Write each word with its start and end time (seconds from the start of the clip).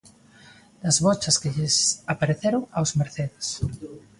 Das 0.85 0.97
bochas 1.05 1.37
que 1.41 1.51
lles 1.55 1.77
apareceron 2.13 2.63
aos 2.77 2.91
Mercedes. 2.99 3.47